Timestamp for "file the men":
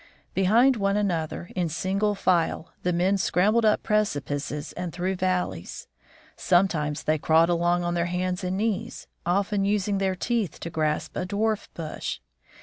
2.15-3.19